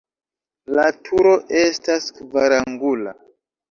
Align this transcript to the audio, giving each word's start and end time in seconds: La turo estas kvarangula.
La 0.77 0.85
turo 1.11 1.35
estas 1.61 2.11
kvarangula. 2.19 3.19